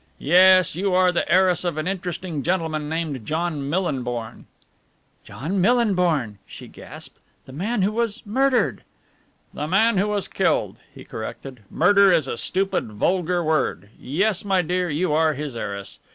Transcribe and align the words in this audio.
"Yes, 0.17 0.75
you 0.75 0.95
are 0.95 1.11
the 1.11 1.31
heiress 1.31 1.63
of 1.63 1.77
an 1.77 1.87
interesting 1.87 2.41
gentleman 2.41 2.89
named 2.89 3.23
John 3.23 3.69
Millinborn." 3.69 4.45
"John 5.23 5.61
Millinborn!" 5.61 6.39
she 6.47 6.67
gasped. 6.67 7.19
"The 7.45 7.53
man 7.53 7.83
who 7.83 7.91
was 7.91 8.25
murdered!" 8.25 8.81
"The 9.53 9.67
man 9.67 9.99
who 9.99 10.07
was 10.07 10.27
killed," 10.27 10.77
he 10.91 11.03
corrected. 11.05 11.59
"'Murder' 11.69 12.11
is 12.11 12.27
a 12.27 12.35
stupid, 12.35 12.93
vulgar 12.93 13.43
word. 13.43 13.91
Yes, 13.99 14.43
my 14.43 14.63
dear, 14.63 14.89
you 14.89 15.13
are 15.13 15.35
his 15.35 15.55
heiress. 15.55 15.99